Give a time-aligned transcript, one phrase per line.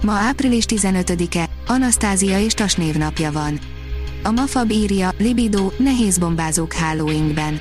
[0.00, 3.58] Ma április 15-e, Anasztázia és Tas névnapja van.
[4.22, 7.60] A Mafab írja, Libido, nehéz bombázók Halloweenben.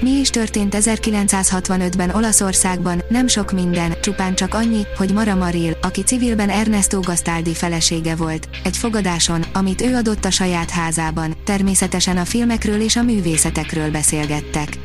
[0.00, 6.02] Mi is történt 1965-ben Olaszországban, nem sok minden, csupán csak annyi, hogy Mara Maril, aki
[6.02, 12.24] civilben Ernesto Gastaldi felesége volt, egy fogadáson, amit ő adott a saját házában, természetesen a
[12.24, 14.83] filmekről és a művészetekről beszélgettek.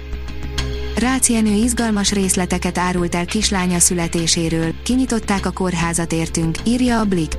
[1.00, 7.38] Rácz Jenő izgalmas részleteket árult el kislánya születéséről, kinyitották a kórházat értünk, írja a Blik.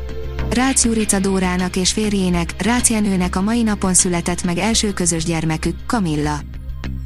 [0.51, 5.77] Rácz Jurica Dórának és férjének, Rácz Jenőnek a mai napon született meg első közös gyermekük,
[5.87, 6.41] Kamilla.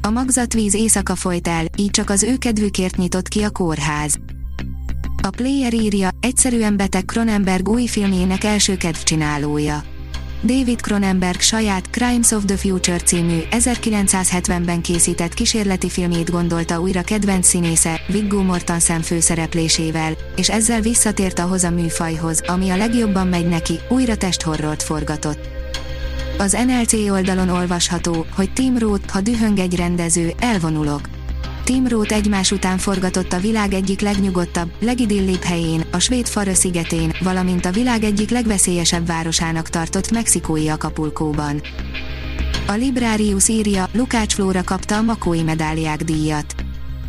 [0.01, 4.19] A magzatvíz éjszaka folyt el, így csak az ő kedvükért nyitott ki a kórház.
[5.21, 9.83] A player írja, egyszerűen beteg Cronenberg új filmjének első kedvcsinálója.
[10.45, 17.47] David Cronenberg saját Crimes of the Future című 1970-ben készített kísérleti filmjét gondolta újra kedvenc
[17.47, 23.79] színésze Viggo Mortensen főszereplésével, és ezzel visszatért ahhoz a műfajhoz, ami a legjobban megy neki,
[23.89, 25.47] újra testhorrort forgatott.
[26.37, 31.14] Az NLC oldalon olvasható, hogy Tim Roth, ha dühöng egy rendező, elvonulok.
[31.65, 37.13] Tim Roth egymás után forgatott a világ egyik legnyugodtabb, legidillibb helyén, a svéd Fara szigetén,
[37.19, 41.61] valamint a világ egyik legveszélyesebb városának tartott mexikói Acapulcóban.
[42.67, 46.55] A Librarius írja, Lukács Flóra kapta a Makói medáliák díjat.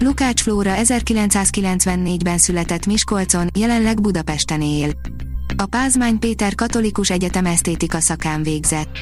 [0.01, 4.91] Lukács Flóra 1994-ben született Miskolcon, jelenleg Budapesten él.
[5.57, 8.99] A Pázmány Péter Katolikus Egyetem esztétika szakán végzett.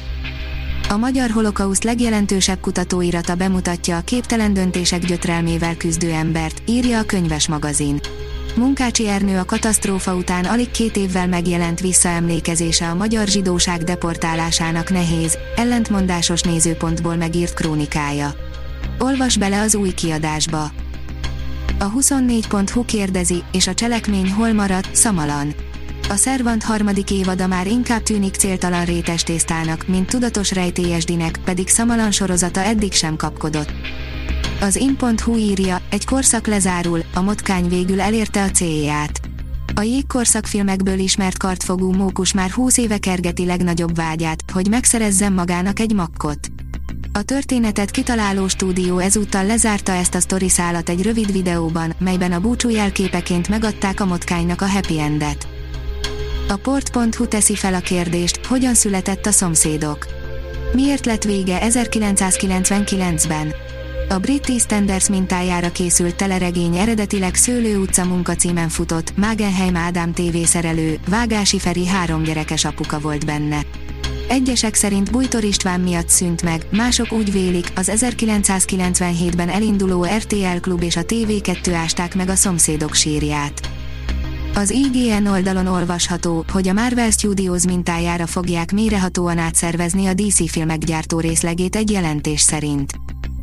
[0.89, 7.47] A magyar holokauszt legjelentősebb kutatóirata bemutatja a képtelen döntések gyötrelmével küzdő embert, írja a könyves
[7.47, 7.99] magazin.
[8.55, 15.37] Munkácsi Ernő a katasztrófa után alig két évvel megjelent visszaemlékezése a magyar zsidóság deportálásának nehéz,
[15.55, 18.33] ellentmondásos nézőpontból megírt krónikája.
[18.99, 20.71] Olvas bele az új kiadásba.
[21.79, 25.53] A 24.hu kérdezi, és a cselekmény hol maradt, Szamalan.
[26.15, 32.11] A Szervant harmadik évada már inkább tűnik céltalan rétes tésztának, mint tudatos rejtélyesdinek, pedig Szamalan
[32.11, 33.71] sorozata eddig sem kapkodott.
[34.61, 39.19] Az in.hu írja, egy korszak lezárul, a motkány végül elérte a célját.
[39.73, 45.79] A jégkorszak filmekből ismert kartfogú mókus már 20 éve kergeti legnagyobb vágyát, hogy megszerezzen magának
[45.79, 46.39] egy makkot.
[47.13, 52.69] A történetet kitaláló stúdió ezúttal lezárta ezt a sztoriszálat egy rövid videóban, melyben a búcsú
[52.69, 55.47] jelképeként megadták a motkánynak a happy endet.
[56.47, 60.07] A port.hu teszi fel a kérdést, hogyan született a szomszédok.
[60.73, 63.53] Miért lett vége 1999-ben?
[64.09, 71.59] A Brit EastEnders mintájára készült teleregény eredetileg Szőlő utca munkacímen futott, Magenheim Ádám tévészerelő, Vágási
[71.59, 73.61] Feri három gyerekes apuka volt benne.
[74.27, 80.83] Egyesek szerint Bújtor István miatt szűnt meg, mások úgy vélik, az 1997-ben elinduló RTL klub
[80.83, 83.74] és a TV2 ásták meg a szomszédok sírját.
[84.57, 90.77] Az IGN oldalon olvasható, hogy a Marvel Studios mintájára fogják mérehatóan átszervezni a DC filmek
[90.77, 92.93] gyártó részlegét egy jelentés szerint.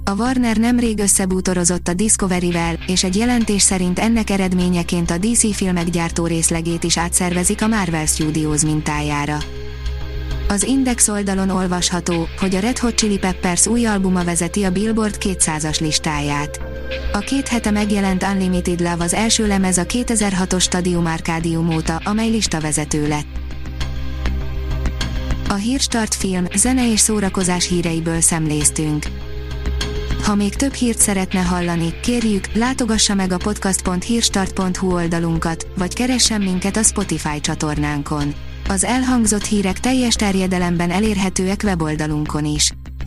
[0.05, 5.91] A Warner nemrég összebútorozott a Discovery-vel, és egy jelentés szerint ennek eredményeként a DC filmek
[5.91, 9.39] gyártó részlegét is átszervezik a Marvel Studios mintájára.
[10.49, 15.17] Az Index oldalon olvasható, hogy a Red Hot Chili Peppers új albuma vezeti a Billboard
[15.21, 16.72] 200-as listáját.
[17.13, 22.31] A két hete megjelent Unlimited Love az első lemez a 2006-os Stadium Arcadium óta, amely
[22.31, 23.27] listavezető lett.
[25.49, 29.07] A Hírstart film, zene és szórakozás híreiből szemléztünk.
[30.23, 36.77] Ha még több hírt szeretne hallani, kérjük, látogassa meg a podcast.hírstart.hu oldalunkat, vagy keressen minket
[36.77, 38.35] a Spotify csatornánkon.
[38.69, 42.73] Az elhangzott hírek teljes terjedelemben elérhetőek weboldalunkon is.